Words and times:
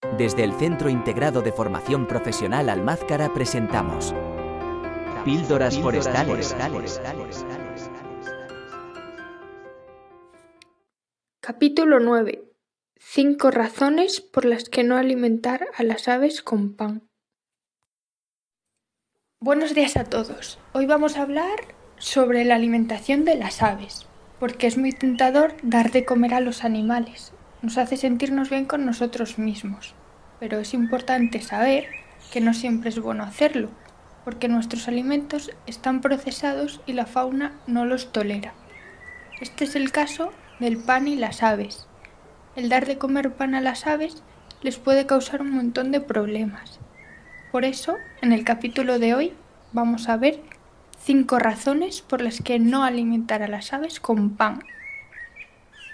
Desde 0.00 0.44
el 0.44 0.52
Centro 0.52 0.88
Integrado 0.88 1.42
de 1.42 1.50
Formación 1.50 2.06
Profesional 2.06 2.68
Almázcara 2.68 3.34
presentamos 3.34 4.14
Píldoras 5.24 5.76
Forestales. 5.76 6.54
Capítulo 11.40 11.98
9. 11.98 12.44
Cinco 12.96 13.50
razones 13.50 14.20
por 14.20 14.44
las 14.44 14.68
que 14.68 14.84
no 14.84 14.96
alimentar 14.96 15.66
a 15.76 15.82
las 15.82 16.06
aves 16.06 16.42
con 16.42 16.76
pan. 16.76 17.08
Buenos 19.40 19.74
días 19.74 19.96
a 19.96 20.04
todos. 20.04 20.60
Hoy 20.74 20.86
vamos 20.86 21.16
a 21.16 21.22
hablar 21.22 21.74
sobre 21.96 22.44
la 22.44 22.54
alimentación 22.54 23.24
de 23.24 23.34
las 23.34 23.64
aves, 23.64 24.06
porque 24.38 24.68
es 24.68 24.78
muy 24.78 24.92
tentador 24.92 25.54
dar 25.64 25.90
de 25.90 26.04
comer 26.04 26.34
a 26.34 26.40
los 26.40 26.62
animales, 26.62 27.32
nos 27.62 27.78
hace 27.78 27.96
sentirnos 27.96 28.50
bien 28.50 28.64
con 28.64 28.84
nosotros 28.86 29.38
mismos. 29.38 29.94
Pero 30.40 30.58
es 30.58 30.74
importante 30.74 31.40
saber 31.40 31.86
que 32.32 32.40
no 32.40 32.54
siempre 32.54 32.90
es 32.90 33.00
bueno 33.00 33.24
hacerlo, 33.24 33.70
porque 34.24 34.48
nuestros 34.48 34.88
alimentos 34.88 35.50
están 35.66 36.00
procesados 36.00 36.80
y 36.86 36.92
la 36.92 37.06
fauna 37.06 37.52
no 37.66 37.84
los 37.84 38.12
tolera. 38.12 38.54
Este 39.40 39.64
es 39.64 39.76
el 39.76 39.92
caso 39.92 40.32
del 40.60 40.76
pan 40.76 41.08
y 41.08 41.16
las 41.16 41.42
aves. 41.42 41.86
El 42.56 42.68
dar 42.68 42.86
de 42.86 42.98
comer 42.98 43.32
pan 43.32 43.54
a 43.54 43.60
las 43.60 43.86
aves 43.86 44.22
les 44.62 44.78
puede 44.78 45.06
causar 45.06 45.40
un 45.40 45.50
montón 45.50 45.92
de 45.92 46.00
problemas. 46.00 46.80
Por 47.52 47.64
eso, 47.64 47.96
en 48.20 48.32
el 48.32 48.44
capítulo 48.44 48.98
de 48.98 49.14
hoy 49.14 49.32
vamos 49.72 50.08
a 50.08 50.16
ver 50.16 50.40
cinco 51.00 51.38
razones 51.38 52.02
por 52.02 52.20
las 52.20 52.40
que 52.42 52.58
no 52.58 52.84
alimentar 52.84 53.42
a 53.42 53.48
las 53.48 53.72
aves 53.72 54.00
con 54.00 54.36
pan. 54.36 54.64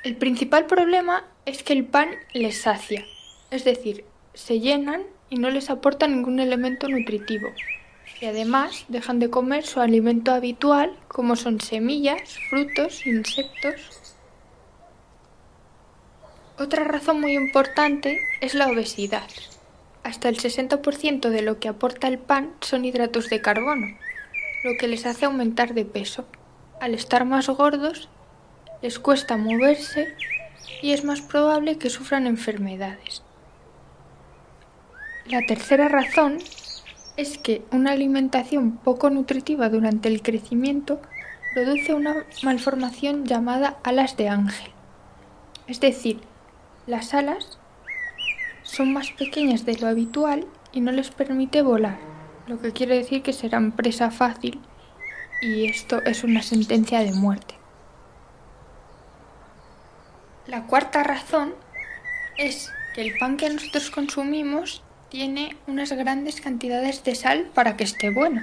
El 0.02 0.16
principal 0.16 0.66
problema 0.66 1.24
es 1.46 1.62
que 1.62 1.74
el 1.74 1.84
pan 1.84 2.08
les 2.32 2.62
sacia, 2.62 3.04
es 3.50 3.64
decir, 3.64 4.04
se 4.32 4.60
llenan 4.60 5.02
y 5.28 5.36
no 5.36 5.50
les 5.50 5.70
aporta 5.70 6.06
ningún 6.06 6.40
elemento 6.40 6.88
nutritivo. 6.88 7.48
Y 8.20 8.26
además 8.26 8.84
dejan 8.88 9.18
de 9.18 9.30
comer 9.30 9.64
su 9.64 9.80
alimento 9.80 10.32
habitual, 10.32 10.96
como 11.08 11.36
son 11.36 11.60
semillas, 11.60 12.38
frutos, 12.48 13.06
insectos. 13.06 14.14
Otra 16.58 16.84
razón 16.84 17.20
muy 17.20 17.34
importante 17.34 18.20
es 18.40 18.54
la 18.54 18.68
obesidad. 18.68 19.28
Hasta 20.04 20.28
el 20.28 20.38
60% 20.38 21.28
de 21.28 21.42
lo 21.42 21.58
que 21.58 21.68
aporta 21.68 22.08
el 22.08 22.18
pan 22.18 22.54
son 22.60 22.84
hidratos 22.84 23.28
de 23.28 23.40
carbono, 23.40 23.86
lo 24.62 24.76
que 24.78 24.86
les 24.86 25.06
hace 25.06 25.24
aumentar 25.24 25.74
de 25.74 25.84
peso. 25.84 26.26
Al 26.80 26.94
estar 26.94 27.24
más 27.24 27.48
gordos, 27.48 28.08
les 28.82 28.98
cuesta 28.98 29.36
moverse 29.36 30.14
y 30.82 30.92
es 30.92 31.04
más 31.04 31.20
probable 31.20 31.78
que 31.78 31.90
sufran 31.90 32.26
enfermedades. 32.26 33.22
La 35.26 35.40
tercera 35.46 35.88
razón 35.88 36.38
es 37.16 37.38
que 37.38 37.62
una 37.70 37.92
alimentación 37.92 38.76
poco 38.76 39.10
nutritiva 39.10 39.68
durante 39.68 40.08
el 40.08 40.20
crecimiento 40.22 41.00
produce 41.54 41.94
una 41.94 42.24
malformación 42.42 43.24
llamada 43.24 43.78
alas 43.84 44.16
de 44.16 44.28
ángel. 44.28 44.70
Es 45.66 45.80
decir, 45.80 46.20
las 46.86 47.14
alas 47.14 47.58
son 48.62 48.92
más 48.92 49.12
pequeñas 49.12 49.64
de 49.64 49.78
lo 49.78 49.86
habitual 49.86 50.46
y 50.72 50.80
no 50.80 50.92
les 50.92 51.10
permite 51.10 51.62
volar, 51.62 51.98
lo 52.46 52.60
que 52.60 52.72
quiere 52.72 52.96
decir 52.96 53.22
que 53.22 53.32
serán 53.32 53.72
presa 53.72 54.10
fácil 54.10 54.60
y 55.40 55.66
esto 55.66 56.02
es 56.02 56.24
una 56.24 56.42
sentencia 56.42 57.00
de 57.00 57.12
muerte. 57.12 57.54
La 60.46 60.66
cuarta 60.66 61.02
razón 61.02 61.54
es 62.36 62.70
que 62.94 63.00
el 63.00 63.16
pan 63.16 63.38
que 63.38 63.48
nosotros 63.48 63.90
consumimos 63.90 64.82
tiene 65.08 65.56
unas 65.66 65.90
grandes 65.92 66.42
cantidades 66.42 67.02
de 67.02 67.14
sal 67.14 67.50
para 67.54 67.78
que 67.78 67.84
esté 67.84 68.10
bueno. 68.10 68.42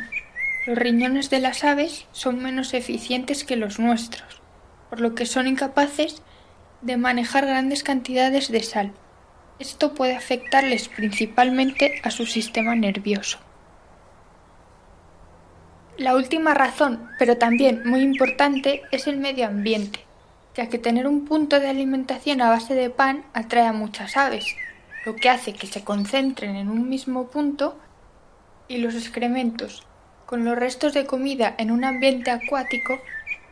Los 0.66 0.80
riñones 0.80 1.30
de 1.30 1.40
las 1.40 1.64
aves 1.64 2.08
son 2.12 2.42
menos 2.42 2.74
eficientes 2.74 3.44
que 3.44 3.56
los 3.56 3.78
nuestros, 3.78 4.42
por 4.90 5.00
lo 5.00 5.14
que 5.14 5.28
son 5.28 5.46
incapaces 5.46 6.24
de 6.82 6.98
manejar 6.98 7.46
grandes 7.46 7.84
cantidades 7.84 8.52
de 8.52 8.64
sal. 8.64 8.94
Esto 9.60 9.94
puede 9.94 10.16
afectarles 10.16 10.88
principalmente 10.88 12.02
a 12.04 12.10
su 12.10 12.26
sistema 12.26 12.74
nervioso. 12.74 13.38
La 16.00 16.16
última 16.16 16.56
razón, 16.56 17.12
pero 17.20 17.38
también 17.38 17.84
muy 17.86 18.02
importante, 18.02 18.82
es 18.92 19.06
el 19.06 19.18
medio 19.18 19.46
ambiente 19.46 20.11
ya 20.56 20.70
que 20.70 20.78
tener 20.78 21.08
un 21.08 21.26
punto 21.26 21.60
de 21.60 21.68
alimentación 21.68 22.42
a 22.42 22.50
base 22.50 22.74
de 22.74 22.90
pan 22.90 23.24
atrae 23.34 23.68
a 23.68 23.74
muchas 23.74 24.18
aves, 24.18 24.46
lo 25.06 25.16
que 25.16 25.30
hace 25.30 25.54
que 25.54 25.68
se 25.68 25.84
concentren 25.84 26.56
en 26.56 26.70
un 26.70 26.90
mismo 26.90 27.28
punto 27.28 27.78
y 28.68 28.78
los 28.78 28.96
excrementos, 28.96 29.86
con 30.26 30.46
los 30.46 30.58
restos 30.58 30.94
de 30.94 31.06
comida 31.06 31.56
en 31.58 31.72
un 31.72 31.84
ambiente 31.84 32.32
acuático, 32.32 33.00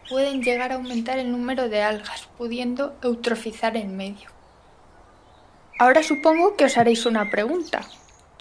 pueden 0.10 0.42
llegar 0.42 0.72
a 0.72 0.76
aumentar 0.76 1.20
el 1.20 1.32
número 1.32 1.70
de 1.70 1.82
algas, 1.82 2.28
pudiendo 2.38 2.98
eutrofizar 3.04 3.78
el 3.78 3.88
medio. 3.88 4.30
Ahora 5.78 6.04
supongo 6.04 6.56
que 6.56 6.66
os 6.66 6.78
haréis 6.78 7.06
una 7.06 7.30
pregunta. 7.30 7.86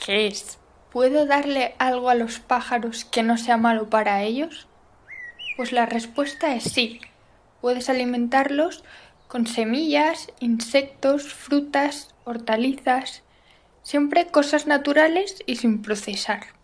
¿Qué 0.05 0.27
es? 0.27 0.59
¿Puedo 0.91 1.27
darle 1.27 1.75
algo 1.79 2.09
a 2.09 2.15
los 2.15 2.41
pájaros 2.41 3.05
que 3.05 3.23
no 3.23 3.37
sea 3.37 3.57
malo 3.57 3.91
para 3.91 4.23
ellos? 4.23 4.67
Pues 5.57 5.73
la 5.73 5.87
respuesta 5.87 6.55
es 6.55 6.65
sí, 6.65 7.01
Puedes 7.61 7.89
alimentarlos 7.89 8.85
con 9.27 9.47
semillas, 9.47 10.33
insectos, 10.41 11.33
frutas, 11.33 12.15
hortalizas, 12.25 13.23
siempre 13.83 14.27
cosas 14.27 14.67
naturales 14.67 15.43
y 15.47 15.57
sin 15.57 15.83
procesar. 15.83 16.59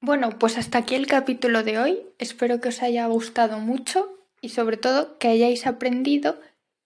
Bueno, 0.00 0.38
pues 0.38 0.58
hasta 0.58 0.78
aquí 0.78 0.94
el 0.94 1.06
capítulo 1.06 1.62
de 1.62 1.78
hoy. 1.78 2.02
Espero 2.18 2.60
que 2.60 2.68
os 2.68 2.82
haya 2.82 3.06
gustado 3.06 3.58
mucho 3.58 4.18
y 4.42 4.50
sobre 4.50 4.76
todo 4.76 5.18
que 5.18 5.28
hayáis 5.28 5.66
aprendido 5.66 6.38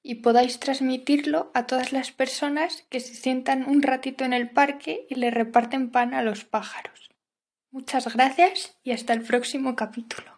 y 0.05 0.17
podáis 0.17 0.61
transmitirlo 0.61 1.51
a 1.53 1.67
todas 1.67 1.93
las 1.93 2.13
personas 2.13 2.85
que 2.91 3.01
se 3.01 3.15
sientan 3.15 3.69
un 3.69 3.83
ratito 3.83 4.25
en 4.25 4.33
el 4.33 4.51
parque 4.51 5.07
y 5.11 5.17
le 5.17 5.33
reparten 5.33 5.91
pan 5.91 6.15
a 6.15 6.23
los 6.23 6.45
pájaros. 6.45 7.11
Muchas 7.73 8.15
gracias 8.15 8.77
y 8.85 8.93
hasta 8.93 9.13
el 9.13 9.23
próximo 9.23 9.75
capítulo. 9.75 10.38